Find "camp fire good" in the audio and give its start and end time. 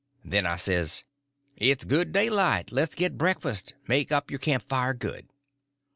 4.39-5.27